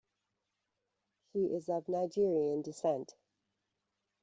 She 1.31 1.37
is 1.37 1.69
of 1.69 1.87
Nigerian 1.87 2.63
descent. 2.63 3.13